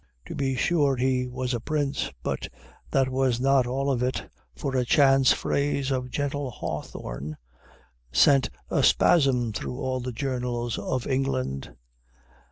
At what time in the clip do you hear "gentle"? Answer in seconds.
6.09-6.49